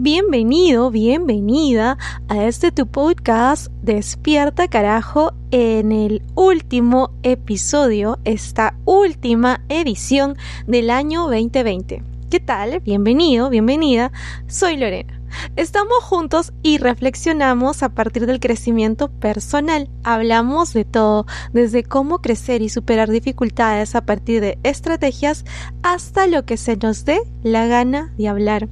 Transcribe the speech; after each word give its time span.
Bienvenido, 0.00 0.92
bienvenida 0.92 1.98
a 2.28 2.44
este 2.44 2.70
tu 2.70 2.86
podcast 2.86 3.66
Despierta 3.82 4.68
carajo 4.68 5.32
en 5.50 5.90
el 5.90 6.22
último 6.36 7.10
episodio, 7.24 8.20
esta 8.24 8.76
última 8.84 9.60
edición 9.68 10.36
del 10.68 10.90
año 10.90 11.22
2020. 11.22 12.04
¿Qué 12.30 12.38
tal? 12.38 12.78
Bienvenido, 12.78 13.50
bienvenida. 13.50 14.12
Soy 14.46 14.76
Lorena. 14.76 15.20
Estamos 15.56 16.04
juntos 16.04 16.52
y 16.62 16.78
reflexionamos 16.78 17.82
a 17.82 17.88
partir 17.88 18.26
del 18.26 18.38
crecimiento 18.38 19.10
personal. 19.10 19.90
Hablamos 20.04 20.74
de 20.74 20.84
todo, 20.84 21.26
desde 21.52 21.82
cómo 21.82 22.20
crecer 22.20 22.62
y 22.62 22.68
superar 22.68 23.10
dificultades 23.10 23.96
a 23.96 24.02
partir 24.02 24.40
de 24.42 24.60
estrategias 24.62 25.44
hasta 25.82 26.28
lo 26.28 26.44
que 26.44 26.56
se 26.56 26.76
nos 26.76 27.04
dé 27.04 27.18
la 27.42 27.66
gana 27.66 28.14
de 28.16 28.28
hablar. 28.28 28.68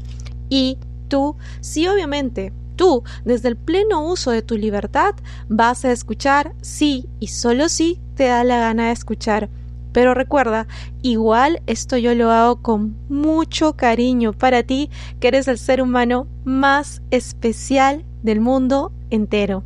Y 0.49 0.79
tú, 1.07 1.37
sí 1.61 1.87
obviamente, 1.89 2.53
tú, 2.77 3.03
desde 3.25 3.49
el 3.49 3.57
pleno 3.57 4.07
uso 4.07 4.31
de 4.31 4.43
tu 4.43 4.57
libertad, 4.57 5.15
vas 5.49 5.85
a 5.85 5.93
escuchar 5.93 6.55
sí 6.61 7.09
y 7.21 7.29
solo 7.29 7.69
sí 7.69 8.01
te 8.15 8.25
da 8.25 8.45
la 8.45 8.59
gana 8.59 8.87
de 8.87 8.93
escuchar. 8.93 9.49
Pero 9.93 10.13
recuerda, 10.13 10.67
igual 11.01 11.63
esto 11.67 11.97
yo 11.97 12.15
lo 12.15 12.31
hago 12.31 12.61
con 12.61 12.97
mucho 13.09 13.77
cariño 13.77 14.35
para 14.35 14.63
ti, 14.63 14.91
que 15.21 15.29
eres 15.29 15.49
el 15.49 15.59
ser 15.59 15.81
humano 15.81 16.27
más 16.45 17.01
especial 17.11 18.05
del 18.23 18.41
mundo 18.41 18.93
entero. 19.09 19.65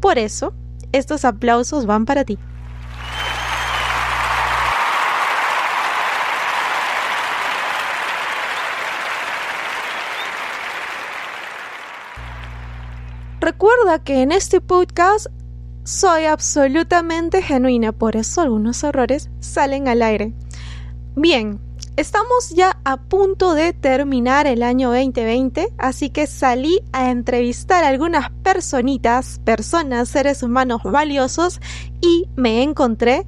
Por 0.00 0.18
eso, 0.18 0.52
estos 0.90 1.24
aplausos 1.24 1.86
van 1.86 2.06
para 2.06 2.24
ti. 2.24 2.38
Recuerda 13.64 14.04
que 14.04 14.20
en 14.20 14.30
este 14.30 14.60
podcast 14.60 15.28
soy 15.84 16.26
absolutamente 16.26 17.40
genuina, 17.40 17.92
por 17.92 18.14
eso 18.14 18.42
algunos 18.42 18.84
errores 18.84 19.30
salen 19.40 19.88
al 19.88 20.02
aire. 20.02 20.34
Bien, 21.16 21.58
estamos 21.96 22.50
ya 22.50 22.78
a 22.84 22.98
punto 22.98 23.54
de 23.54 23.72
terminar 23.72 24.46
el 24.46 24.62
año 24.62 24.90
2020, 24.90 25.72
así 25.78 26.10
que 26.10 26.26
salí 26.26 26.82
a 26.92 27.10
entrevistar 27.10 27.84
a 27.84 27.88
algunas 27.88 28.28
personitas, 28.42 29.40
personas, 29.46 30.10
seres 30.10 30.42
humanos 30.42 30.82
valiosos 30.82 31.62
y 32.02 32.28
me 32.36 32.62
encontré 32.62 33.26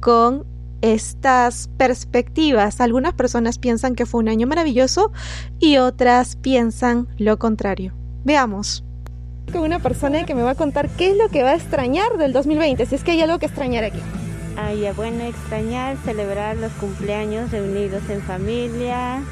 con 0.00 0.46
estas 0.80 1.70
perspectivas. 1.76 2.80
Algunas 2.80 3.14
personas 3.14 3.60
piensan 3.60 3.94
que 3.94 4.04
fue 4.04 4.18
un 4.18 4.30
año 4.30 4.48
maravilloso 4.48 5.12
y 5.60 5.76
otras 5.76 6.34
piensan 6.34 7.06
lo 7.18 7.38
contrario. 7.38 7.94
Veamos 8.24 8.82
con 9.50 9.62
una 9.62 9.78
persona 9.78 10.24
que 10.24 10.34
me 10.34 10.42
va 10.42 10.52
a 10.52 10.54
contar 10.54 10.88
qué 10.88 11.10
es 11.10 11.16
lo 11.16 11.28
que 11.28 11.42
va 11.42 11.50
a 11.50 11.54
extrañar 11.54 12.16
del 12.18 12.32
2020, 12.32 12.86
si 12.86 12.94
es 12.94 13.04
que 13.04 13.12
hay 13.12 13.22
algo 13.22 13.38
que 13.38 13.46
extrañar 13.46 13.84
aquí. 13.84 14.00
Ay, 14.56 14.86
bueno, 14.94 15.24
extrañar, 15.24 15.96
celebrar 16.04 16.56
los 16.56 16.72
cumpleaños 16.72 17.50
reunidos 17.50 18.02
en 18.10 18.20
familia, 18.22 19.22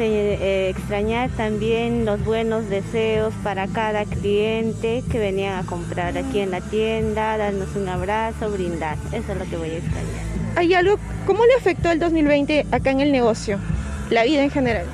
eh, 0.00 0.72
extrañar 0.76 1.28
también 1.30 2.04
los 2.04 2.24
buenos 2.24 2.68
deseos 2.68 3.34
para 3.42 3.66
cada 3.66 4.04
cliente 4.04 5.02
que 5.10 5.18
venían 5.18 5.58
a 5.58 5.66
comprar 5.66 6.16
aquí 6.16 6.38
en 6.38 6.52
la 6.52 6.60
tienda, 6.60 7.36
darnos 7.36 7.74
un 7.74 7.88
abrazo, 7.88 8.50
brindar. 8.50 8.96
Eso 9.12 9.32
es 9.32 9.38
lo 9.38 9.44
que 9.46 9.56
voy 9.56 9.70
a 9.70 9.78
extrañar. 9.78 10.28
¿Hay 10.56 10.74
algo, 10.74 10.98
cómo 11.26 11.44
le 11.46 11.54
afectó 11.54 11.90
el 11.90 11.98
2020 11.98 12.66
acá 12.70 12.90
en 12.90 13.00
el 13.00 13.12
negocio, 13.12 13.58
la 14.10 14.24
vida 14.24 14.42
en 14.42 14.50
general? 14.50 14.86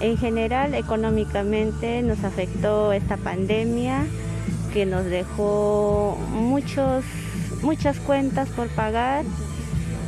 En 0.00 0.16
general, 0.16 0.74
económicamente 0.74 2.00
nos 2.02 2.24
afectó 2.24 2.92
esta 2.92 3.18
pandemia 3.18 4.06
que 4.72 4.86
nos 4.86 5.04
dejó 5.04 6.16
muchos, 6.30 7.04
muchas 7.60 7.98
cuentas 7.98 8.48
por 8.48 8.68
pagar, 8.68 9.26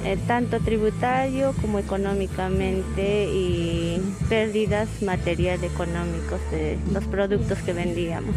eh, 0.05 0.17
tanto 0.27 0.61
tributario 0.61 1.53
como 1.61 1.79
económicamente 1.79 3.29
y 3.31 4.01
pérdidas 4.31 4.89
materiales 5.03 5.71
económicos 5.71 6.41
de 6.51 6.79
los 6.91 7.05
productos 7.05 7.59
que 7.59 7.75
vendíamos. 7.75 8.35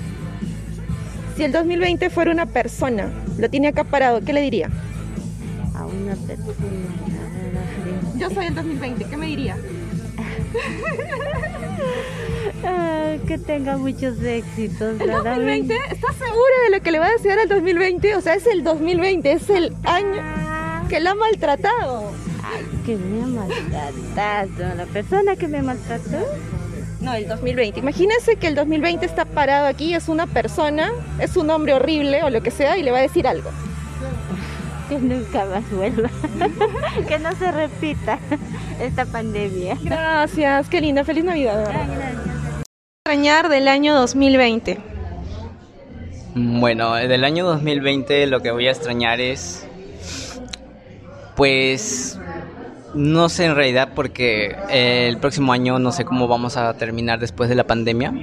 Si 1.37 1.43
el 1.43 1.53
2020 1.53 2.09
fuera 2.09 2.31
una 2.31 2.47
persona, 2.47 3.09
lo 3.37 3.49
tiene 3.49 3.69
acaparado, 3.69 4.19
¿qué 4.21 4.33
le 4.33 4.41
diría? 4.41 4.69
A 5.73 5.85
una 5.85 6.15
persona. 6.15 6.53
Yo 8.17 8.29
soy 8.29 8.47
el 8.47 8.55
2020, 8.55 9.05
¿qué 9.05 9.17
me 9.17 9.27
diría? 9.27 9.57
Que 13.27 13.37
tenga 13.37 13.77
muchos 13.77 14.21
éxitos. 14.21 14.99
¿El 14.99 15.11
2020? 15.11 15.75
¿Estás 15.91 16.15
segura 16.15 16.55
de 16.65 16.77
lo 16.77 16.83
que 16.83 16.91
le 16.91 16.99
va 16.99 17.07
a 17.07 17.11
decir 17.11 17.31
al 17.31 17.47
2020? 17.47 18.15
O 18.15 18.21
sea, 18.21 18.35
es 18.35 18.45
el 18.47 18.63
2020, 18.63 19.31
es 19.31 19.49
el 19.49 19.73
año 19.83 20.21
que 20.89 20.99
la 20.99 21.11
ha 21.11 21.15
maltratado. 21.15 22.11
Ay, 22.43 22.65
que 22.85 22.95
me 22.95 23.23
ha 23.23 23.27
maltratado. 23.27 24.75
La 24.75 24.85
persona 24.85 25.35
que 25.35 25.47
me 25.47 25.61
maltrató. 25.61 26.25
No, 27.01 27.13
el 27.13 27.27
2020. 27.27 27.79
Imagínese 27.79 28.35
que 28.35 28.47
el 28.47 28.55
2020 28.55 29.05
está 29.05 29.25
parado 29.25 29.67
aquí, 29.67 29.93
es 29.93 30.07
una 30.07 30.27
persona, 30.27 30.91
es 31.19 31.37
un 31.37 31.49
hombre 31.49 31.73
horrible 31.73 32.23
o 32.23 32.29
lo 32.29 32.41
que 32.41 32.51
sea, 32.51 32.77
y 32.77 32.83
le 32.83 32.91
va 32.91 32.99
a 32.99 33.01
decir 33.01 33.27
algo. 33.27 33.49
Que 34.89 34.99
nunca 34.99 35.45
más 35.45 35.69
vuelva. 35.71 36.09
que 37.07 37.19
no 37.19 37.31
se 37.35 37.51
repita 37.51 38.19
esta 38.79 39.05
pandemia. 39.05 39.77
Gracias, 39.81 40.69
qué 40.69 40.81
linda, 40.81 41.03
feliz 41.03 41.23
Navidad. 41.23 41.63
Extrañar 43.03 43.49
del 43.49 43.67
año 43.67 43.95
2020. 43.95 44.79
Bueno, 46.35 46.95
del 46.95 47.23
año 47.23 47.45
2020 47.45 48.27
lo 48.27 48.41
que 48.41 48.51
voy 48.51 48.67
a 48.67 48.71
extrañar 48.71 49.21
es, 49.21 49.65
pues, 51.35 52.19
no 52.95 53.29
sé 53.29 53.45
en 53.45 53.55
realidad 53.55 53.89
porque 53.93 54.55
el 54.69 55.17
próximo 55.17 55.51
año 55.51 55.79
no 55.79 55.91
sé 55.91 56.05
cómo 56.05 56.27
vamos 56.27 56.57
a 56.57 56.73
terminar 56.75 57.19
después 57.19 57.49
de 57.49 57.55
la 57.55 57.65
pandemia, 57.65 58.13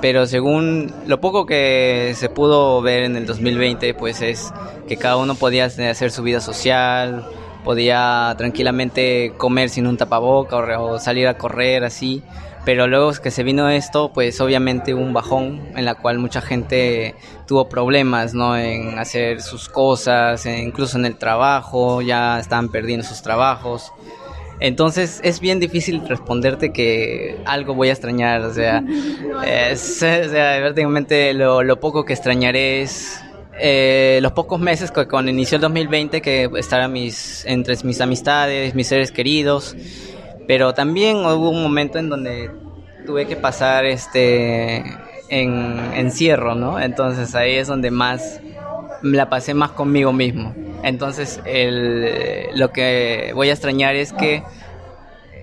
pero 0.00 0.26
según 0.26 0.92
lo 1.06 1.20
poco 1.20 1.46
que 1.46 2.14
se 2.16 2.28
pudo 2.28 2.80
ver 2.80 3.04
en 3.04 3.16
el 3.16 3.26
2020, 3.26 3.94
pues 3.94 4.22
es 4.22 4.52
que 4.88 4.96
cada 4.96 5.16
uno 5.16 5.34
podía 5.34 5.66
hacer 5.66 6.10
su 6.10 6.22
vida 6.22 6.40
social, 6.40 7.24
podía 7.64 8.34
tranquilamente 8.38 9.32
comer 9.36 9.68
sin 9.68 9.86
un 9.86 9.96
tapaboca 9.96 10.56
o, 10.80 10.98
salir 10.98 11.28
a 11.28 11.36
correr 11.36 11.84
así. 11.84 12.22
Pero 12.64 12.86
luego 12.86 13.12
que 13.12 13.30
se 13.30 13.42
vino 13.42 13.68
esto, 13.68 14.12
pues 14.12 14.40
obviamente 14.40 14.94
hubo 14.94 15.02
un 15.02 15.12
bajón 15.12 15.60
en 15.74 15.84
la 15.84 15.96
cual 15.96 16.18
mucha 16.18 16.40
gente 16.40 17.16
tuvo 17.46 17.68
problemas, 17.68 18.34
¿no? 18.34 18.56
En 18.56 18.98
hacer 18.98 19.40
sus 19.40 19.68
cosas, 19.68 20.46
incluso 20.46 20.96
en 20.96 21.06
el 21.06 21.16
trabajo, 21.16 22.02
ya 22.02 22.38
estaban 22.38 22.68
perdiendo 22.68 23.04
sus 23.04 23.20
trabajos. 23.22 23.92
Entonces 24.60 25.20
es 25.24 25.40
bien 25.40 25.58
difícil 25.58 26.06
responderte 26.06 26.72
que 26.72 27.36
algo 27.46 27.74
voy 27.74 27.88
a 27.88 27.92
extrañar, 27.92 28.42
o 28.42 28.54
sea, 28.54 28.84
es, 29.44 29.98
prácticamente 29.98 31.34
lo, 31.34 31.64
lo 31.64 31.80
poco 31.80 32.04
que 32.04 32.12
extrañaré 32.12 32.82
es 32.82 33.20
eh, 33.58 34.18
los 34.22 34.32
pocos 34.32 34.60
meses 34.60 34.90
que 34.90 35.06
con 35.06 35.28
inició 35.28 35.56
el 35.56 35.62
2020 35.62 36.22
que 36.22 36.48
estaba 36.56 36.88
mis, 36.88 37.44
entre 37.44 37.76
mis 37.84 38.00
amistades, 38.00 38.74
mis 38.74 38.86
seres 38.86 39.12
queridos, 39.12 39.76
pero 40.46 40.74
también 40.74 41.18
hubo 41.18 41.50
un 41.50 41.62
momento 41.62 41.98
en 41.98 42.08
donde 42.08 42.50
tuve 43.06 43.26
que 43.26 43.36
pasar 43.36 43.84
este 43.84 44.84
en 45.28 45.80
encierro, 45.94 46.54
¿no? 46.54 46.78
Entonces 46.78 47.34
ahí 47.34 47.54
es 47.54 47.66
donde 47.66 47.90
más 47.90 48.40
la 49.02 49.30
pasé 49.30 49.54
más 49.54 49.70
conmigo 49.70 50.12
mismo. 50.12 50.54
Entonces 50.82 51.40
el, 51.44 52.48
lo 52.54 52.70
que 52.70 53.32
voy 53.34 53.48
a 53.48 53.52
extrañar 53.52 53.94
es 53.94 54.12
que 54.12 54.42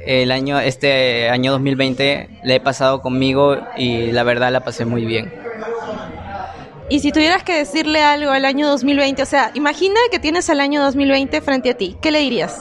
el 0.06 0.32
año 0.32 0.60
este 0.60 1.30
año 1.30 1.52
2020 1.52 2.30
le 2.44 2.56
he 2.56 2.60
pasado 2.60 3.02
conmigo 3.02 3.58
y 3.78 4.12
la 4.12 4.24
verdad 4.24 4.52
la 4.52 4.62
pasé 4.62 4.86
muy 4.86 5.06
bien. 5.06 5.34
Y 6.92 7.02
si 7.02 7.12
tuvieras 7.12 7.44
que 7.44 7.56
decirle 7.56 8.02
algo 8.02 8.32
al 8.32 8.46
año 8.46 8.68
2020, 8.68 9.22
o 9.22 9.26
sea, 9.26 9.52
imagina 9.54 10.00
que 10.12 10.18
tienes 10.18 10.50
el 10.50 10.60
año 10.60 10.82
2020 10.82 11.42
frente 11.42 11.70
a 11.70 11.78
ti, 11.78 11.96
¿qué 12.02 12.10
le 12.10 12.20
dirías? 12.20 12.60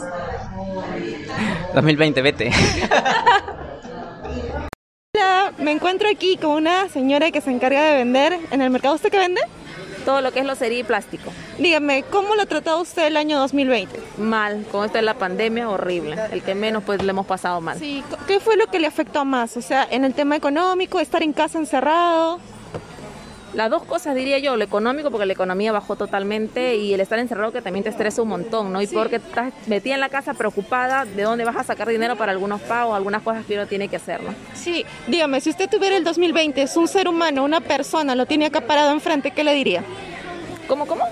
2020, 1.79 2.23
vete. 2.23 2.51
Hola, 5.15 5.53
me 5.59 5.71
encuentro 5.71 6.09
aquí 6.11 6.37
con 6.37 6.51
una 6.51 6.89
señora 6.89 7.31
que 7.31 7.41
se 7.41 7.53
encarga 7.53 7.85
de 7.85 7.99
vender 7.99 8.37
en 8.51 8.63
el 8.63 8.71
mercado. 8.71 8.97
¿Usted 8.97 9.11
qué 9.11 9.19
vende? 9.19 9.41
Todo 10.05 10.21
lo 10.21 10.33
que 10.33 10.41
es 10.41 10.47
locería 10.47 10.81
y 10.81 10.83
plástico. 10.83 11.31
Dígame, 11.59 12.03
¿cómo 12.11 12.35
lo 12.35 12.47
trató 12.47 12.81
usted 12.81 13.07
el 13.07 13.17
año 13.17 13.39
2020? 13.39 14.01
Mal, 14.19 14.65
con 14.73 14.87
esto 14.87 14.99
de 14.99 15.03
la 15.03 15.15
pandemia, 15.15 15.69
horrible. 15.71 16.17
El 16.33 16.43
que 16.43 16.57
menos 16.57 16.83
pues 16.83 17.01
le 17.03 17.11
hemos 17.11 17.27
pasado 17.27 17.61
mal. 17.61 17.79
Sí, 17.79 18.03
¿qué 18.27 18.41
fue 18.41 18.57
lo 18.57 18.67
que 18.67 18.81
le 18.81 18.89
afectó 18.89 19.25
más? 19.25 19.57
O 19.57 19.63
sea, 19.63 19.87
en 19.89 20.05
el 20.05 20.15
tema 20.15 20.35
económico, 20.35 20.99
estar 20.99 21.23
en 21.23 21.33
casa 21.33 21.59
encerrado. 21.59 22.41
Las 23.55 23.71
dos 23.71 23.83
cosas 23.85 24.15
diría 24.15 24.39
yo, 24.39 24.57
lo 24.57 24.65
económico 24.65 25.11
porque 25.11 25.25
la 25.25 25.33
economía 25.33 25.73
bajó 25.73 25.97
totalmente 25.97 26.77
y 26.77 26.93
el 26.93 27.01
estar 27.01 27.19
encerrado 27.19 27.51
que 27.51 27.63
también 27.63 27.83
te 27.83 27.89
estresa 27.89 28.21
un 28.21 28.29
montón, 28.29 28.73
¿no? 28.73 28.83
Y 28.83 28.87
porque 28.87 29.17
estás 29.17 29.53
metida 29.67 29.95
en 29.95 30.01
la 30.01 30.11
casa 30.11 30.35
preocupada 30.35 31.07
de 31.07 31.23
dónde 31.23 31.45
vas 31.45 31.57
a 31.57 31.65
sacar 31.65 31.89
dinero 31.89 32.17
para 32.17 32.33
algunos 32.33 32.61
pagos, 32.61 32.95
algunas 32.95 33.23
cosas 33.23 33.47
que 33.47 33.55
uno 33.55 33.67
tiene 33.67 33.89
que 33.89 33.97
hacer, 33.97 34.23
¿no? 34.23 34.35
Sí, 34.55 34.85
dígame, 35.07 35.41
si 35.41 35.51
usted 35.51 35.69
tuviera 35.69 35.97
el 35.97 36.05
2020, 36.05 36.61
es 36.61 36.77
un 36.77 36.89
ser 36.89 37.09
humano, 37.09 37.43
una 37.43 37.61
persona, 37.61 38.15
lo 38.15 38.27
tiene 38.27 38.47
acá 38.47 38.61
parado 38.61 38.93
enfrente, 38.93 39.31
¿qué 39.31 39.43
le 39.45 39.55
diría? 39.55 39.83
¿Cómo, 40.67 40.87
cómo? 40.87 41.05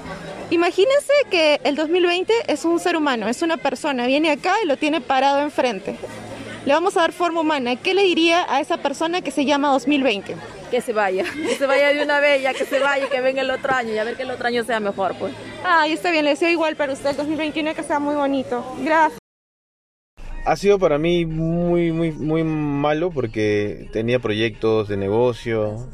Imagínese 0.51 1.13
que 1.31 1.61
el 1.65 1.75
2020 1.75 2.33
es 2.49 2.65
un 2.67 2.79
ser 2.79 2.97
humano, 2.97 3.29
es 3.29 3.41
una 3.41 3.57
persona, 3.57 4.07
viene 4.07 4.31
acá 4.31 4.55
y 4.63 4.67
lo 4.67 4.77
tiene 4.77 5.01
parado 5.01 5.41
enfrente. 5.41 5.97
Le 6.67 6.73
vamos 6.73 6.97
a 6.97 7.01
dar 7.01 7.13
forma 7.13 7.41
humana. 7.41 7.77
¿Qué 7.77 7.95
le 7.95 8.03
diría 8.03 8.45
a 8.49 8.61
esa 8.61 8.77
persona 8.77 9.23
que 9.23 9.31
se 9.31 9.45
llama 9.45 9.69
2020? 9.71 10.37
Que 10.71 10.81
se 10.81 10.93
vaya, 10.93 11.25
que 11.25 11.55
se 11.55 11.67
vaya 11.67 11.93
de 11.93 12.03
una 12.03 12.21
vez, 12.21 12.43
ya 12.43 12.53
que 12.53 12.65
se 12.65 12.79
vaya, 12.81 13.09
que 13.09 13.21
venga 13.21 13.43
el 13.43 13.51
otro 13.51 13.73
año 13.73 13.93
y 13.93 13.99
a 13.99 14.05
ver 14.05 14.17
que 14.17 14.25
el 14.25 14.31
otro 14.31 14.49
año 14.49 14.65
sea 14.65 14.81
mejor, 14.81 15.15
pues. 15.19 15.33
Ay, 15.65 15.93
está 15.93 16.11
bien, 16.11 16.25
le 16.25 16.31
deseo 16.31 16.51
igual 16.51 16.77
para 16.77 16.93
usted 16.93 17.11
el 17.11 17.17
2021 17.17 17.75
que 17.75 17.83
sea 17.83 17.99
muy 17.99 18.15
bonito. 18.15 18.65
Gracias. 18.83 19.21
Ha 20.45 20.57
sido 20.57 20.79
para 20.79 20.97
mí 20.99 21.27
muy, 21.27 21.91
muy, 21.91 22.13
muy 22.13 22.45
malo 22.45 23.11
porque 23.11 23.89
tenía 23.93 24.21
proyectos 24.21 24.87
de 24.89 24.97
negocio, 24.97 25.89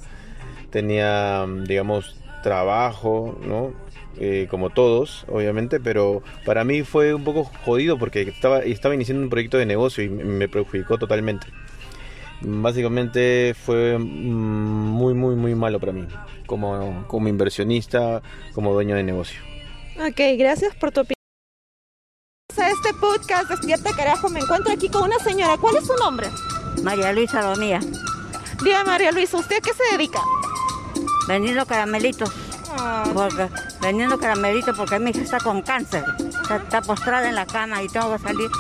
tenía, 0.71 1.47
digamos, 1.67 2.17
trabajo, 2.43 3.39
¿no? 3.43 3.73
Eh, 4.19 4.47
como 4.51 4.69
todos, 4.69 5.25
obviamente, 5.29 5.81
pero 5.81 6.23
para 6.45 6.65
mí 6.65 6.83
fue 6.83 7.15
un 7.15 7.25
poco 7.25 7.45
jodido 7.45 7.99
porque 7.99 8.21
estaba, 8.23 8.59
estaba 8.59 8.95
iniciando 8.95 9.23
un 9.23 9.31
proyecto 9.31 9.57
de 9.57 9.65
negocio 9.65 10.05
y 10.05 10.11
me 10.11 10.49
perjudicó 10.49 10.99
totalmente. 10.99 11.47
Básicamente 12.45 13.55
fue 13.55 13.99
muy, 13.99 15.15
muy, 15.15 15.35
muy 15.37 15.55
malo 15.55 15.79
para 15.79 15.93
mí, 15.93 16.07
como, 16.47 17.05
como 17.07 17.29
inversionista, 17.29 18.23
como 18.55 18.73
dueño 18.73 18.97
de 18.97 19.05
negocio. 19.05 19.41
Ok, 19.97 20.21
gracias 20.39 20.75
por 20.75 20.91
tu 20.91 21.01
opinión. 21.03 21.15
A 22.59 22.69
este 22.69 22.93
podcast 23.01 23.49
Despierta 23.49 23.91
Carajo 23.97 24.29
me 24.29 24.41
encuentro 24.41 24.73
aquí 24.73 24.89
con 24.89 25.05
una 25.05 25.19
señora. 25.19 25.57
¿Cuál 25.57 25.77
es 25.77 25.87
su 25.87 25.95
nombre? 25.97 26.29
María 26.83 27.13
Luisa 27.13 27.43
Donía, 27.43 27.81
Dígame, 28.63 28.85
María 28.91 29.13
Luisa, 29.13 29.37
¿usted 29.39 29.57
a 29.57 29.61
qué 29.61 29.71
se 29.73 29.97
dedica? 29.97 30.21
vendiendo 31.29 31.65
caramelitos. 31.67 32.31
Ah, 32.79 33.05
Porque, 33.15 33.49
vendiendo 33.81 34.19
caramelitos 34.19 34.77
porque 34.77 34.99
mi 34.99 35.11
hija 35.11 35.21
está 35.23 35.39
con 35.39 35.63
cáncer. 35.63 36.05
Está, 36.43 36.57
está 36.57 36.83
postrada 36.83 37.29
en 37.29 37.35
la 37.35 37.47
cama 37.47 37.83
y 37.83 37.89
tengo 37.89 38.13
que 38.17 38.23
salir, 38.23 38.51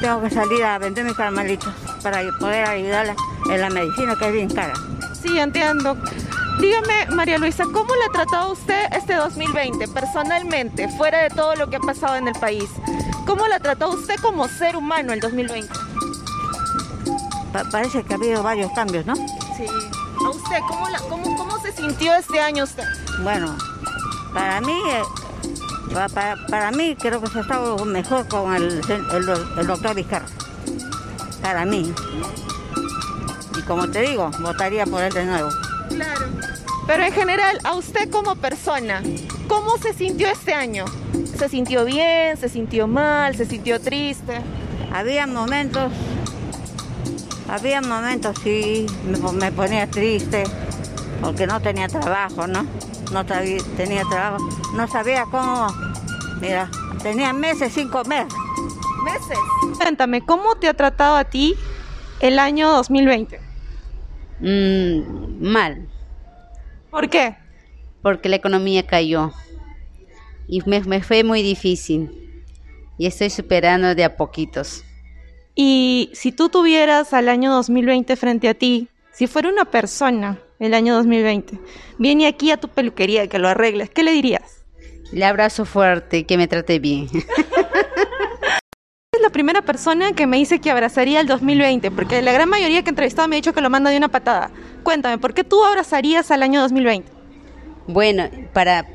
tengo 0.00 0.20
que 0.22 0.30
salir 0.30 0.62
a 0.64 0.78
vender 0.78 1.04
mis 1.04 1.14
caramelitos 1.14 1.72
para 2.02 2.20
poder 2.38 2.66
ayudarla 2.68 3.14
en 3.50 3.60
la 3.60 3.70
medicina 3.70 4.16
que 4.16 4.26
es 4.28 4.32
bien 4.32 4.50
cara. 4.50 4.72
sí, 5.20 5.38
entiendo. 5.38 5.96
Dígame, 6.60 7.06
María 7.14 7.38
Luisa, 7.38 7.64
¿cómo 7.64 7.94
le 7.94 8.04
ha 8.04 8.12
tratado 8.12 8.52
usted 8.52 8.84
este 8.92 9.14
2020 9.14 9.88
personalmente, 9.88 10.88
fuera 10.98 11.22
de 11.22 11.30
todo 11.30 11.54
lo 11.56 11.70
que 11.70 11.76
ha 11.76 11.80
pasado 11.80 12.16
en 12.16 12.28
el 12.28 12.34
país? 12.34 12.68
¿Cómo 13.26 13.46
la 13.46 13.60
trató 13.60 13.88
usted 13.90 14.16
como 14.20 14.46
ser 14.48 14.76
humano 14.76 15.12
el 15.14 15.20
2020? 15.20 15.72
Pa- 17.52 17.64
parece 17.70 18.02
que 18.04 18.12
ha 18.12 18.16
habido 18.16 18.42
varios 18.42 18.70
cambios, 18.72 19.06
¿no? 19.06 19.14
Sí. 19.16 19.64
¿A 20.24 20.28
usted 20.28 20.58
cómo, 20.68 20.88
la- 20.90 20.98
cómo, 21.00 21.34
cómo 21.36 21.58
se 21.60 21.72
sintió 21.72 22.14
este 22.14 22.40
año 22.40 22.64
usted? 22.64 22.84
Bueno, 23.22 23.56
para 24.34 24.60
mí, 24.60 24.78
eh, 24.90 25.02
pa- 25.94 26.08
para, 26.08 26.36
para 26.46 26.70
mí 26.72 26.94
creo 27.00 27.20
que 27.22 27.28
se 27.28 27.38
ha 27.38 27.42
estado 27.42 27.82
mejor 27.86 28.28
con 28.28 28.54
el, 28.54 28.82
el 29.58 29.66
doctor 29.66 29.94
Vizcarra. 29.94 30.26
Para 31.42 31.64
mí. 31.64 31.92
Y 33.58 33.62
como 33.62 33.88
te 33.90 34.02
digo, 34.02 34.30
votaría 34.40 34.86
por 34.86 35.02
él 35.02 35.12
de 35.12 35.24
nuevo. 35.24 35.48
Claro. 35.88 36.26
Pero 36.86 37.02
en 37.04 37.12
general, 37.12 37.58
a 37.64 37.74
usted 37.74 38.10
como 38.10 38.34
persona, 38.36 39.02
¿cómo 39.48 39.76
se 39.78 39.92
sintió 39.94 40.28
este 40.28 40.54
año? 40.54 40.84
¿Se 41.38 41.48
sintió 41.48 41.84
bien? 41.84 42.36
¿Se 42.36 42.48
sintió 42.48 42.86
mal? 42.86 43.36
¿Se 43.36 43.46
sintió 43.46 43.80
triste? 43.80 44.40
Había 44.92 45.26
momentos, 45.26 45.92
había 47.48 47.80
momentos 47.80 48.36
sí, 48.42 48.86
me, 49.08 49.18
po- 49.18 49.32
me 49.32 49.52
ponía 49.52 49.88
triste 49.88 50.44
porque 51.20 51.46
no 51.46 51.60
tenía 51.60 51.86
trabajo, 51.88 52.46
¿no? 52.46 52.66
No 53.12 53.26
sabía- 53.26 53.62
tenía 53.76 54.02
trabajo, 54.10 54.48
no 54.74 54.88
sabía 54.88 55.24
cómo, 55.30 55.68
mira, 56.40 56.68
tenía 57.02 57.32
meses 57.32 57.72
sin 57.72 57.88
comer. 57.88 58.26
Meses. 59.04 59.38
Cuéntame, 59.78 60.20
¿cómo 60.24 60.56
te 60.56 60.68
ha 60.68 60.74
tratado 60.74 61.16
a 61.16 61.24
ti 61.24 61.54
el 62.20 62.38
año 62.38 62.70
2020? 62.72 63.40
Mm, 64.40 65.42
mal, 65.42 65.88
¿Por 66.90 67.08
qué? 67.08 67.36
porque 68.02 68.28
la 68.30 68.36
economía 68.36 68.86
cayó 68.86 69.32
y 70.48 70.62
me, 70.66 70.80
me 70.80 71.02
fue 71.02 71.22
muy 71.22 71.42
difícil 71.42 72.10
y 72.96 73.06
estoy 73.06 73.28
superando 73.30 73.94
de 73.94 74.04
a 74.04 74.16
poquitos. 74.16 74.82
Y 75.54 76.10
si 76.14 76.32
tú 76.32 76.48
tuvieras 76.48 77.12
al 77.12 77.28
año 77.28 77.52
2020 77.52 78.16
frente 78.16 78.48
a 78.48 78.54
ti, 78.54 78.88
si 79.12 79.26
fuera 79.26 79.50
una 79.50 79.66
persona 79.66 80.38
el 80.58 80.72
año 80.72 80.94
2020, 80.94 81.58
viene 81.98 82.26
aquí 82.26 82.50
a 82.50 82.56
tu 82.56 82.68
peluquería 82.68 83.26
que 83.28 83.38
lo 83.38 83.48
arregles, 83.48 83.90
¿qué 83.90 84.02
le 84.02 84.12
dirías? 84.12 84.64
Le 85.12 85.24
abrazo 85.24 85.64
fuerte 85.66 86.18
y 86.18 86.24
que 86.24 86.38
me 86.38 86.48
trate 86.48 86.78
bien. 86.78 87.08
La 89.30 89.32
primera 89.32 89.62
persona 89.62 90.10
que 90.10 90.26
me 90.26 90.38
dice 90.38 90.58
que 90.58 90.72
abrazaría 90.72 91.20
el 91.20 91.28
2020, 91.28 91.92
porque 91.92 92.20
la 92.20 92.32
gran 92.32 92.48
mayoría 92.48 92.82
que 92.82 92.88
he 92.88 92.90
entrevistado 92.90 93.28
me 93.28 93.36
ha 93.36 93.38
dicho 93.38 93.52
que 93.52 93.60
lo 93.60 93.70
manda 93.70 93.88
de 93.88 93.96
una 93.96 94.08
patada. 94.08 94.50
Cuéntame, 94.82 95.18
¿por 95.18 95.34
qué 95.34 95.44
tú 95.44 95.64
abrazarías 95.64 96.32
al 96.32 96.42
año 96.42 96.60
2020? 96.60 97.08
bueno, 97.86 98.28
para, 98.52 98.88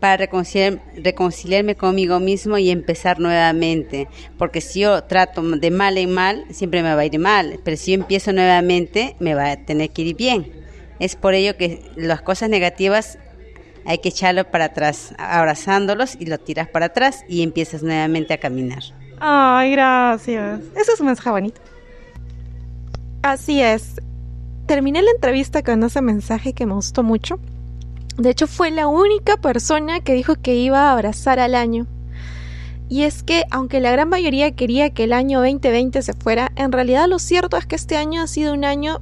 para 0.00 0.26
reconciliar- 0.26 0.80
reconciliarme 0.96 1.76
conmigo 1.76 2.18
mismo 2.18 2.58
y 2.58 2.70
empezar 2.70 3.20
nuevamente, 3.20 4.08
porque 4.36 4.60
si 4.60 4.80
yo 4.80 5.04
trato 5.04 5.42
de 5.42 5.70
mal 5.70 5.96
en 5.96 6.10
mal, 6.12 6.44
siempre 6.50 6.82
me 6.82 6.92
va 6.96 7.02
a 7.02 7.06
ir 7.06 7.16
mal, 7.20 7.60
pero 7.62 7.76
si 7.76 7.92
yo 7.92 8.00
empiezo 8.00 8.32
nuevamente, 8.32 9.14
me 9.20 9.34
va 9.34 9.52
a 9.52 9.56
tener 9.64 9.90
que 9.90 10.02
ir 10.02 10.16
bien. 10.16 10.50
Es 10.98 11.14
por 11.14 11.34
ello 11.34 11.56
que 11.56 11.84
las 11.94 12.20
cosas 12.20 12.50
negativas 12.50 13.16
hay 13.84 13.98
que 13.98 14.08
echarlo 14.08 14.50
para 14.50 14.64
atrás, 14.64 15.14
abrazándolos 15.18 16.16
y 16.18 16.26
lo 16.26 16.38
tiras 16.38 16.66
para 16.66 16.86
atrás 16.86 17.24
y 17.28 17.44
empiezas 17.44 17.84
nuevamente 17.84 18.34
a 18.34 18.38
caminar. 18.38 18.82
Ay, 19.20 19.72
gracias. 19.72 20.60
Eso 20.76 20.92
es 20.92 21.00
un 21.00 21.06
mensaje 21.06 21.30
bonito. 21.30 21.60
Así 23.22 23.60
es. 23.60 24.00
Terminé 24.66 25.02
la 25.02 25.10
entrevista 25.10 25.62
con 25.62 25.82
ese 25.82 26.02
mensaje 26.02 26.52
que 26.52 26.66
me 26.66 26.74
gustó 26.74 27.02
mucho. 27.02 27.38
De 28.16 28.30
hecho, 28.30 28.46
fue 28.46 28.70
la 28.70 28.86
única 28.86 29.36
persona 29.36 30.00
que 30.00 30.14
dijo 30.14 30.34
que 30.36 30.54
iba 30.54 30.88
a 30.88 30.92
abrazar 30.92 31.38
al 31.38 31.54
año. 31.54 31.86
Y 32.88 33.02
es 33.02 33.22
que, 33.22 33.44
aunque 33.50 33.80
la 33.80 33.92
gran 33.92 34.08
mayoría 34.08 34.50
quería 34.52 34.90
que 34.90 35.04
el 35.04 35.12
año 35.12 35.40
2020 35.40 36.00
se 36.02 36.14
fuera, 36.14 36.50
en 36.56 36.72
realidad 36.72 37.06
lo 37.08 37.18
cierto 37.18 37.56
es 37.56 37.66
que 37.66 37.76
este 37.76 37.96
año 37.96 38.22
ha 38.22 38.26
sido 38.26 38.54
un 38.54 38.64
año 38.64 39.00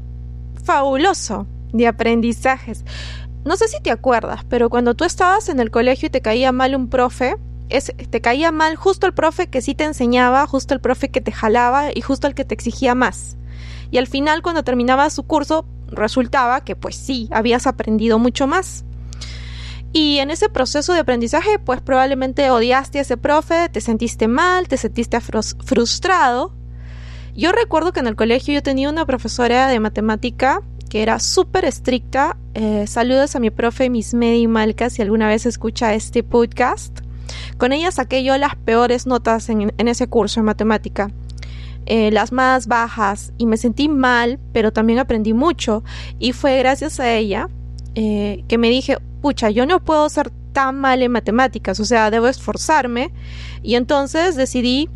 fabuloso 0.65 1.47
de 1.73 1.87
aprendizajes. 1.87 2.85
No 3.45 3.57
sé 3.57 3.69
si 3.69 3.81
te 3.81 3.93
acuerdas, 3.93 4.45
pero 4.49 4.71
cuando 4.71 4.95
tú 4.95 5.05
estabas 5.05 5.49
en 5.49 5.61
el 5.61 5.71
colegio 5.71 6.09
y 6.09 6.11
te 6.11 6.21
caía 6.21 6.51
mal 6.51 6.75
un 6.75 6.89
profe, 6.89 7.37
te 7.69 8.21
caía 8.21 8.53
mal 8.53 8.77
justo 8.77 9.07
el 9.07 9.15
profe 9.15 9.49
que 9.49 9.61
sí 9.61 9.75
te 9.75 9.85
enseñaba, 9.85 10.47
justo 10.47 10.75
el 10.75 10.81
profe 10.81 11.09
que 11.09 11.21
te 11.21 11.33
jalaba 11.33 11.91
y 11.95 12.01
justo 12.01 12.27
el 12.27 12.35
que 12.35 12.45
te 12.45 12.55
exigía 12.55 12.95
más. 12.95 13.37
Y 13.91 13.99
al 13.99 14.07
final, 14.07 14.43
cuando 14.43 14.63
terminaba 14.65 15.09
su 15.11 15.25
curso, 15.25 15.67
resultaba 15.89 16.63
que 16.65 16.77
pues 16.77 16.97
sí, 16.97 17.29
habías 17.31 17.67
aprendido 17.67 18.19
mucho 18.19 18.47
más. 18.47 18.85
Y 19.93 20.19
en 20.19 20.31
ese 20.31 20.49
proceso 20.49 20.93
de 20.93 21.01
aprendizaje, 21.01 21.59
pues 21.59 21.81
probablemente 21.81 22.51
odiaste 22.51 22.99
a 22.99 23.03
ese 23.03 23.17
profe, 23.17 23.69
te 23.71 23.81
sentiste 23.81 24.29
mal, 24.29 24.69
te 24.69 24.77
sentiste 24.77 25.19
frus- 25.19 25.57
frustrado. 25.65 26.53
Yo 27.35 27.53
recuerdo 27.53 27.93
que 27.93 28.01
en 28.01 28.07
el 28.07 28.17
colegio 28.17 28.55
yo 28.55 28.63
tenía 28.63 28.91
una 28.91 29.07
profesora 29.07 29.69
de 29.69 29.81
matemática 29.81 30.63
que 30.91 31.03
era 31.03 31.19
súper 31.19 31.65
estricta. 31.65 32.37
Eh, 32.55 32.87
saludos 32.87 33.37
a 33.37 33.41
mi 33.41 33.51
profe 33.51 33.89
Miss 33.91 34.15
Medi 34.15 34.47
Malca 34.47 34.91
si 34.91 35.03
alguna 35.03 35.29
vez 35.29 35.47
escucha 35.47 35.95
este 35.95 36.23
podcast. 36.23 37.01
Con 37.59 37.73
ella 37.73 37.91
saqué 37.91 38.25
yo 38.25 38.37
las 38.39 38.57
peores 38.57 39.07
notas 39.07 39.49
en, 39.49 39.73
en 39.77 39.89
ese 39.89 40.07
curso 40.09 40.41
de 40.41 40.45
matemática. 40.45 41.11
Eh, 41.89 42.11
las 42.11 42.33
más 42.33 42.67
bajas 42.67 43.33
y 43.39 43.47
me 43.47 43.57
sentí 43.57 43.89
mal, 43.89 44.41
pero 44.53 44.73
también 44.73 44.99
aprendí 44.99 45.33
mucho. 45.33 45.85
Y 46.19 46.33
fue 46.33 46.59
gracias 46.59 46.99
a 46.99 47.13
ella 47.13 47.49
eh, 47.95 48.45
que 48.49 48.59
me 48.59 48.69
dije, 48.69 48.99
pucha, 49.23 49.51
yo 49.51 49.67
no 49.67 49.83
puedo 49.83 50.09
ser 50.09 50.31
tan 50.53 50.77
mal 50.81 51.03
en 51.03 51.13
matemáticas, 51.13 51.79
o 51.81 51.85
sea, 51.85 52.11
debo 52.11 52.29
esforzarme 52.29 53.13
y 53.63 53.75
entonces 53.75 54.37
decidí, 54.37 54.89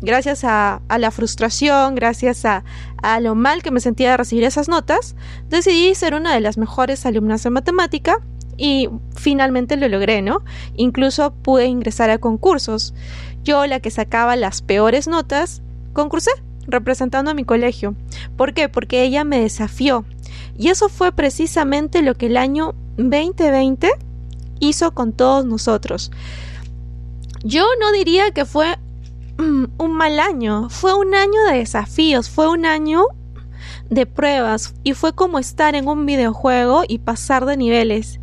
gracias 0.00 0.42
a, 0.42 0.82
la 0.98 1.10
frustración, 1.10 1.94
gracias 1.94 2.44
a, 2.44 2.64
a 3.02 3.20
lo 3.20 3.34
mal 3.34 3.62
que 3.62 3.70
me 3.70 3.80
sentía 3.80 4.10
de 4.10 4.16
recibir 4.16 4.44
esas 4.44 4.68
notas, 4.68 5.14
decidí 5.48 5.94
ser 5.94 6.14
una 6.14 6.34
de 6.34 6.40
las 6.40 6.58
mejores 6.58 7.06
alumnas 7.06 7.42
de 7.44 7.50
matemática 7.50 8.20
y 8.56 8.88
finalmente 9.14 9.76
lo 9.76 9.88
logré, 9.88 10.22
¿no? 10.22 10.42
Incluso 10.76 11.32
pude 11.32 11.66
ingresar 11.66 12.10
a 12.10 12.18
concursos. 12.18 12.94
Yo, 13.44 13.66
la 13.66 13.80
que 13.80 13.90
sacaba 13.90 14.36
las 14.36 14.62
peores 14.62 15.06
notas, 15.08 15.62
concursé 15.92 16.30
representando 16.66 17.30
a 17.30 17.34
mi 17.34 17.44
colegio. 17.44 17.94
¿Por 18.36 18.54
qué? 18.54 18.68
Porque 18.68 19.02
ella 19.02 19.24
me 19.24 19.40
desafió. 19.40 20.04
Y 20.58 20.68
eso 20.68 20.88
fue 20.88 21.12
precisamente 21.12 22.02
lo 22.02 22.14
que 22.14 22.26
el 22.26 22.36
año 22.36 22.74
2020 22.96 23.90
hizo 24.60 24.92
con 24.92 25.12
todos 25.12 25.44
nosotros. 25.44 26.10
Yo 27.44 27.64
no 27.80 27.92
diría 27.92 28.30
que 28.32 28.44
fue 28.44 28.76
mm, 29.38 29.64
un 29.78 29.92
mal 29.92 30.18
año, 30.18 30.68
fue 30.70 30.94
un 30.94 31.14
año 31.14 31.44
de 31.50 31.58
desafíos, 31.58 32.28
fue 32.28 32.48
un 32.48 32.66
año 32.66 33.04
de 33.90 34.06
pruebas 34.06 34.74
y 34.82 34.94
fue 34.94 35.12
como 35.12 35.38
estar 35.38 35.74
en 35.74 35.88
un 35.88 36.06
videojuego 36.06 36.82
y 36.88 36.98
pasar 36.98 37.46
de 37.46 37.56
niveles. 37.56 38.18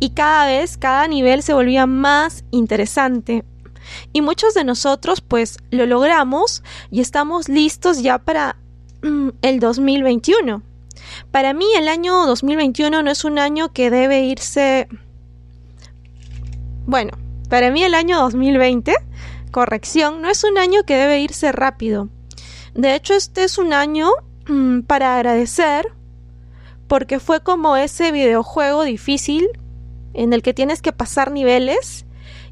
Y 0.00 0.10
cada 0.10 0.46
vez, 0.46 0.76
cada 0.76 1.06
nivel 1.08 1.42
se 1.42 1.54
volvía 1.54 1.86
más 1.86 2.44
interesante. 2.50 3.44
Y 4.12 4.22
muchos 4.22 4.54
de 4.54 4.64
nosotros 4.64 5.20
pues 5.20 5.58
lo 5.70 5.86
logramos 5.86 6.62
y 6.90 7.00
estamos 7.00 7.48
listos 7.48 8.02
ya 8.02 8.18
para 8.18 8.56
mm, 9.02 9.28
el 9.42 9.60
2021. 9.60 10.62
Para 11.30 11.52
mí 11.54 11.66
el 11.76 11.88
año 11.88 12.26
2021 12.26 13.02
no 13.02 13.10
es 13.10 13.24
un 13.24 13.38
año 13.38 13.72
que 13.72 13.90
debe 13.90 14.22
irse... 14.22 14.88
Bueno, 16.86 17.12
para 17.48 17.70
mí 17.70 17.82
el 17.82 17.94
año 17.94 18.18
2020, 18.18 18.94
corrección, 19.50 20.20
no 20.22 20.28
es 20.28 20.44
un 20.44 20.58
año 20.58 20.84
que 20.84 20.96
debe 20.96 21.20
irse 21.20 21.52
rápido. 21.52 22.08
De 22.74 22.94
hecho, 22.94 23.14
este 23.14 23.44
es 23.44 23.58
un 23.58 23.72
año 23.72 24.10
mm, 24.48 24.80
para 24.80 25.16
agradecer 25.16 25.92
porque 26.88 27.20
fue 27.20 27.42
como 27.42 27.76
ese 27.76 28.12
videojuego 28.12 28.82
difícil 28.82 29.48
en 30.14 30.32
el 30.32 30.42
que 30.42 30.54
tienes 30.54 30.80
que 30.80 30.92
pasar 30.92 31.30
niveles 31.30 32.06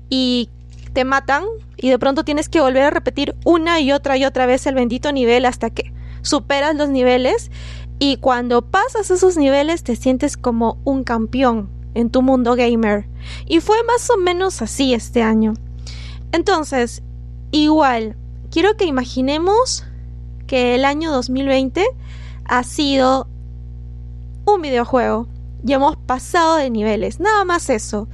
y 0.08 0.50
te 0.92 1.04
matan 1.04 1.44
y 1.76 1.88
de 1.88 1.98
pronto 1.98 2.24
tienes 2.24 2.48
que 2.48 2.60
volver 2.60 2.82
a 2.82 2.90
repetir 2.90 3.34
una 3.44 3.80
y 3.80 3.92
otra 3.92 4.16
y 4.16 4.24
otra 4.24 4.46
vez 4.46 4.66
el 4.66 4.74
bendito 4.74 5.10
nivel 5.12 5.46
hasta 5.46 5.70
que 5.70 5.92
superas 6.22 6.76
los 6.76 6.90
niveles 6.90 7.50
y 7.98 8.16
cuando 8.16 8.62
pasas 8.62 9.10
esos 9.10 9.36
niveles 9.36 9.84
te 9.84 9.96
sientes 9.96 10.36
como 10.36 10.78
un 10.84 11.04
campeón 11.04 11.70
en 11.94 12.10
tu 12.10 12.22
mundo 12.22 12.56
gamer. 12.56 13.06
Y 13.46 13.60
fue 13.60 13.76
más 13.84 14.08
o 14.10 14.16
menos 14.16 14.62
así 14.62 14.94
este 14.94 15.22
año. 15.22 15.54
Entonces, 16.32 17.02
igual, 17.50 18.16
quiero 18.50 18.76
que 18.76 18.86
imaginemos 18.86 19.84
que 20.46 20.74
el 20.74 20.84
año 20.84 21.12
2020 21.12 21.84
ha 22.44 22.64
sido 22.64 23.28
un 24.44 24.62
videojuego 24.62 25.28
y 25.64 25.72
hemos 25.72 25.96
pasado 25.96 26.56
de 26.56 26.70
niveles, 26.70 27.20
nada 27.20 27.44
más 27.44 27.70
eso. 27.70 28.08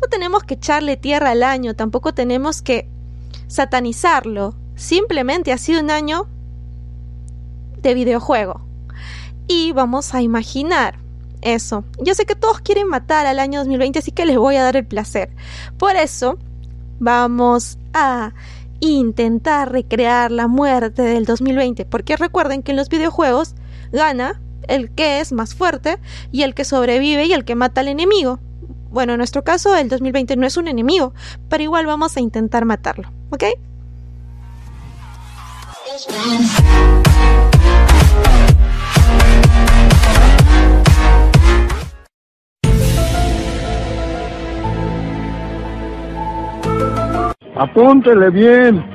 No 0.00 0.08
tenemos 0.08 0.42
que 0.42 0.54
echarle 0.54 0.96
tierra 0.96 1.30
al 1.30 1.42
año, 1.42 1.74
tampoco 1.74 2.12
tenemos 2.14 2.62
que 2.62 2.88
satanizarlo. 3.46 4.54
Simplemente 4.74 5.52
ha 5.52 5.58
sido 5.58 5.80
un 5.80 5.90
año 5.90 6.26
de 7.80 7.94
videojuego. 7.94 8.66
Y 9.46 9.72
vamos 9.72 10.14
a 10.14 10.22
imaginar 10.22 10.98
eso. 11.42 11.84
Yo 11.98 12.14
sé 12.14 12.24
que 12.24 12.36
todos 12.36 12.60
quieren 12.60 12.88
matar 12.88 13.26
al 13.26 13.38
año 13.38 13.60
2020, 13.60 13.98
así 13.98 14.12
que 14.12 14.26
les 14.26 14.38
voy 14.38 14.56
a 14.56 14.62
dar 14.62 14.76
el 14.76 14.86
placer. 14.86 15.30
Por 15.78 15.96
eso, 15.96 16.38
vamos 16.98 17.78
a 17.92 18.32
intentar 18.80 19.70
recrear 19.70 20.30
la 20.32 20.48
muerte 20.48 21.02
del 21.02 21.24
2020, 21.24 21.84
porque 21.84 22.16
recuerden 22.16 22.62
que 22.62 22.72
en 22.72 22.76
los 22.76 22.88
videojuegos 22.88 23.54
gana 23.92 24.40
el 24.68 24.90
que 24.90 25.20
es 25.20 25.32
más 25.32 25.54
fuerte 25.54 25.98
y 26.30 26.42
el 26.42 26.54
que 26.54 26.64
sobrevive 26.64 27.26
y 27.26 27.32
el 27.32 27.44
que 27.44 27.54
mata 27.54 27.80
al 27.80 27.88
enemigo. 27.88 28.40
Bueno, 28.90 29.12
en 29.14 29.18
nuestro 29.18 29.42
caso 29.42 29.74
el 29.74 29.88
2020 29.88 30.36
no 30.36 30.46
es 30.46 30.56
un 30.56 30.68
enemigo, 30.68 31.14
pero 31.48 31.62
igual 31.62 31.86
vamos 31.86 32.16
a 32.16 32.20
intentar 32.20 32.64
matarlo, 32.64 33.10
¿ok? 33.30 33.44
Apúntele 47.56 48.30
bien. 48.30 48.91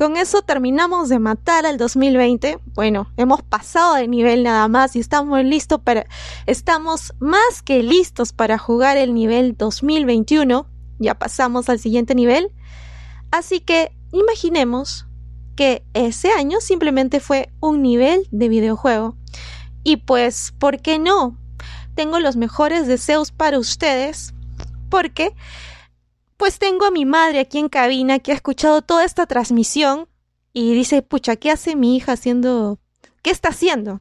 Con 0.00 0.16
eso 0.16 0.40
terminamos 0.40 1.10
de 1.10 1.18
matar 1.18 1.66
al 1.66 1.76
2020. 1.76 2.58
Bueno, 2.72 3.12
hemos 3.18 3.42
pasado 3.42 3.96
de 3.96 4.08
nivel 4.08 4.44
nada 4.44 4.66
más 4.66 4.96
y 4.96 4.98
estamos 4.98 5.44
listos 5.44 5.78
para 5.84 6.06
estamos 6.46 7.12
más 7.18 7.60
que 7.62 7.82
listos 7.82 8.32
para 8.32 8.56
jugar 8.56 8.96
el 8.96 9.12
nivel 9.12 9.58
2021. 9.58 10.66
Ya 11.00 11.18
pasamos 11.18 11.68
al 11.68 11.80
siguiente 11.80 12.14
nivel. 12.14 12.50
Así 13.30 13.60
que 13.60 13.94
imaginemos 14.10 15.06
que 15.54 15.84
ese 15.92 16.32
año 16.32 16.62
simplemente 16.62 17.20
fue 17.20 17.50
un 17.60 17.82
nivel 17.82 18.26
de 18.30 18.48
videojuego. 18.48 19.18
Y 19.84 19.98
pues, 19.98 20.54
¿por 20.58 20.80
qué 20.80 20.98
no? 20.98 21.36
Tengo 21.94 22.20
los 22.20 22.36
mejores 22.36 22.86
deseos 22.86 23.32
para 23.32 23.58
ustedes 23.58 24.32
porque 24.88 25.34
pues 26.40 26.58
tengo 26.58 26.86
a 26.86 26.90
mi 26.90 27.04
madre 27.04 27.38
aquí 27.40 27.58
en 27.58 27.68
cabina 27.68 28.18
que 28.18 28.32
ha 28.32 28.34
escuchado 28.34 28.80
toda 28.80 29.04
esta 29.04 29.26
transmisión 29.26 30.08
y 30.54 30.72
dice, 30.72 31.02
pucha, 31.02 31.36
¿qué 31.36 31.50
hace 31.50 31.76
mi 31.76 31.94
hija 31.94 32.12
haciendo? 32.12 32.78
¿Qué 33.22 33.28
está 33.28 33.50
haciendo? 33.50 34.00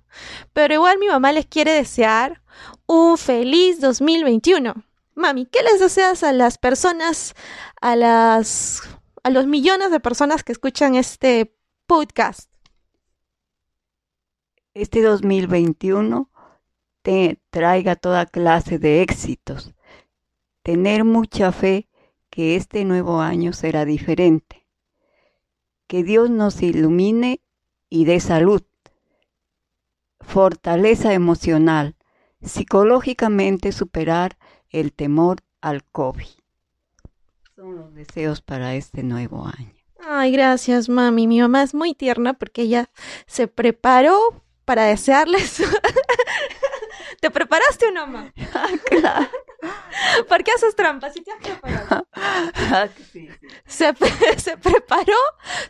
Pero 0.53 0.73
igual 0.73 0.99
mi 0.99 1.07
mamá 1.07 1.33
les 1.33 1.47
quiere 1.47 1.73
desear 1.73 2.41
un 2.87 3.17
feliz 3.17 3.81
2021. 3.81 4.73
Mami, 5.15 5.47
¿qué 5.47 5.61
les 5.63 5.81
deseas 5.81 6.23
a 6.23 6.31
las 6.31 6.57
personas, 6.57 7.35
a 7.81 7.97
las 7.97 8.83
a 9.21 9.31
los 9.31 9.45
millones 9.45 9.91
de 9.91 9.99
personas 9.99 10.45
que 10.45 10.53
escuchan 10.53 10.95
este 10.95 11.53
podcast? 11.87 12.49
Este 14.73 15.01
2021 15.01 16.31
te 17.01 17.41
traiga 17.49 17.97
toda 17.97 18.25
clase 18.25 18.79
de 18.79 19.01
éxitos. 19.01 19.73
Tener 20.63 21.03
mucha 21.03 21.51
fe 21.51 21.88
que 22.39 22.55
este 22.55 22.85
nuevo 22.85 23.19
año 23.19 23.51
será 23.51 23.83
diferente. 23.83 24.65
Que 25.87 26.05
Dios 26.05 26.29
nos 26.29 26.61
ilumine 26.61 27.41
y 27.89 28.05
dé 28.05 28.21
salud, 28.21 28.63
fortaleza 30.21 31.11
emocional, 31.11 31.97
psicológicamente 32.41 33.73
superar 33.73 34.37
el 34.69 34.93
temor 34.93 35.39
al 35.59 35.83
COVID. 35.83 36.29
Son 37.57 37.75
los 37.75 37.93
deseos 37.93 38.41
para 38.41 38.73
este 38.75 39.03
nuevo 39.03 39.45
año. 39.45 39.73
Ay, 39.99 40.31
gracias, 40.31 40.87
mami. 40.87 41.27
Mi 41.27 41.41
mamá 41.41 41.61
es 41.63 41.73
muy 41.73 41.93
tierna 41.93 42.35
porque 42.35 42.61
ella 42.61 42.89
se 43.27 43.49
preparó 43.49 44.17
para 44.63 44.83
desearles. 44.83 45.61
¿Te 47.19 47.31
preparaste 47.31 47.87
o 47.87 47.91
no, 47.91 48.07
mamá? 48.07 48.33
claro. 48.85 49.27
¿Por 50.27 50.43
qué 50.43 50.51
haces 50.51 50.75
trampas? 50.75 51.13
¿Sí 51.13 51.21
te 51.21 51.31
has 51.31 51.39
preparado? 51.39 52.07
Se, 53.65 53.93
se, 54.37 54.57
preparó, 54.57 55.17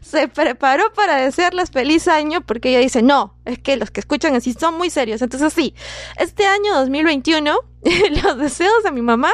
se 0.02 0.28
preparó 0.28 0.92
para 0.94 1.18
desearles 1.18 1.72
feliz 1.72 2.08
año 2.08 2.42
porque 2.42 2.70
ella 2.70 2.80
dice, 2.80 3.02
no, 3.02 3.38
es 3.46 3.60
que 3.60 3.78
los 3.78 3.92
que 3.92 4.00
escuchan 4.00 4.36
así 4.36 4.54
son 4.54 4.78
muy 4.78 4.90
serios. 4.90 5.22
Entonces 5.22 5.54
sí, 5.54 5.74
este 6.18 6.46
año 6.46 6.76
2021, 6.76 7.60
los 8.24 8.38
deseos 8.38 8.84
de 8.84 8.92
mi 8.92 9.02
mamá 9.02 9.32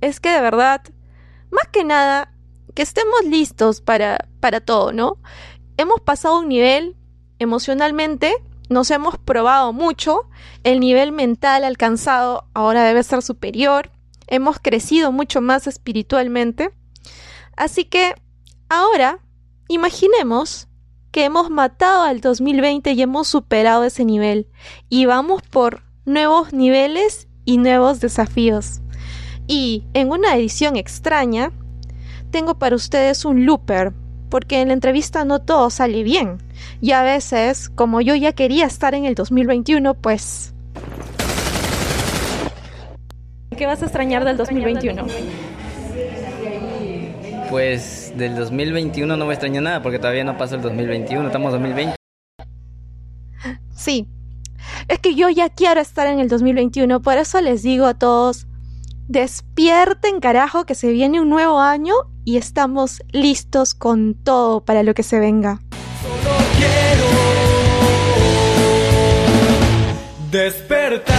es 0.00 0.20
que 0.20 0.30
de 0.30 0.40
verdad, 0.40 0.82
más 1.50 1.66
que 1.68 1.84
nada, 1.84 2.32
que 2.74 2.82
estemos 2.82 3.24
listos 3.24 3.80
para, 3.80 4.28
para 4.40 4.60
todo, 4.60 4.92
¿no? 4.92 5.18
Hemos 5.76 6.00
pasado 6.00 6.38
un 6.38 6.48
nivel 6.48 6.96
emocionalmente 7.38 8.36
nos 8.68 8.90
hemos 8.90 9.18
probado 9.18 9.72
mucho, 9.72 10.28
el 10.64 10.80
nivel 10.80 11.12
mental 11.12 11.64
alcanzado 11.64 12.44
ahora 12.54 12.84
debe 12.84 13.02
ser 13.02 13.22
superior, 13.22 13.90
hemos 14.26 14.58
crecido 14.58 15.12
mucho 15.12 15.40
más 15.40 15.66
espiritualmente. 15.66 16.70
Así 17.56 17.84
que 17.84 18.14
ahora 18.68 19.20
imaginemos 19.68 20.68
que 21.10 21.24
hemos 21.24 21.50
matado 21.50 22.02
al 22.02 22.20
2020 22.20 22.92
y 22.92 23.02
hemos 23.02 23.28
superado 23.28 23.84
ese 23.84 24.04
nivel 24.04 24.46
y 24.88 25.06
vamos 25.06 25.42
por 25.42 25.82
nuevos 26.04 26.52
niveles 26.52 27.28
y 27.44 27.58
nuevos 27.58 28.00
desafíos. 28.00 28.80
Y 29.46 29.84
en 29.94 30.10
una 30.10 30.36
edición 30.36 30.76
extraña, 30.76 31.52
tengo 32.30 32.58
para 32.58 32.76
ustedes 32.76 33.24
un 33.24 33.46
looper 33.46 33.94
porque 34.28 34.60
en 34.60 34.68
la 34.68 34.74
entrevista 34.74 35.24
no 35.24 35.40
todo 35.40 35.70
sale 35.70 36.02
bien. 36.02 36.38
Y 36.80 36.92
a 36.92 37.02
veces, 37.02 37.68
como 37.70 38.00
yo 38.00 38.14
ya 38.14 38.32
quería 38.32 38.66
estar 38.66 38.94
en 38.94 39.04
el 39.04 39.14
2021, 39.14 39.94
pues... 39.94 40.54
¿Qué 43.56 43.66
vas 43.66 43.82
a 43.82 43.86
extrañar 43.86 44.24
del 44.24 44.36
2021? 44.36 45.06
Pues 47.50 48.12
del 48.16 48.36
2021 48.36 49.16
no 49.16 49.26
me 49.26 49.32
extraño 49.32 49.60
nada 49.60 49.82
porque 49.82 49.98
todavía 49.98 50.22
no 50.22 50.36
pasó 50.36 50.56
el 50.56 50.62
2021, 50.62 51.26
estamos 51.26 51.54
en 51.54 51.62
2020. 51.62 51.96
Sí. 53.74 54.06
Es 54.88 54.98
que 54.98 55.14
yo 55.14 55.28
ya 55.30 55.48
quiero 55.48 55.80
estar 55.80 56.06
en 56.06 56.20
el 56.20 56.28
2021, 56.28 57.00
por 57.00 57.16
eso 57.16 57.40
les 57.40 57.62
digo 57.62 57.86
a 57.86 57.94
todos, 57.94 58.46
despierten 59.08 60.20
carajo 60.20 60.64
que 60.66 60.74
se 60.74 60.92
viene 60.92 61.20
un 61.20 61.30
nuevo 61.30 61.60
año 61.60 61.94
y 62.24 62.36
estamos 62.36 63.02
listos 63.12 63.74
con 63.74 64.14
todo 64.14 64.64
para 64.64 64.82
lo 64.82 64.94
que 64.94 65.02
se 65.02 65.18
venga. 65.18 65.60
Despertar. 70.30 71.17